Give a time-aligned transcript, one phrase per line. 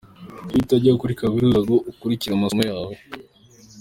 [0.47, 2.93] Kuki utajya kuri kaminuza ngo ukurikire amasomo yawe?